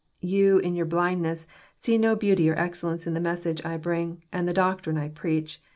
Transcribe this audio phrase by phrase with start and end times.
[0.23, 1.45] You, in your blindness,
[1.77, 5.61] see no beauty or excellence in the message I bring, and the doctrine I preach.